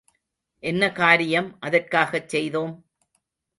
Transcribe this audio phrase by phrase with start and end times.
[0.63, 2.73] என்ன காரியம் அதற்காகச் செய்தோம்?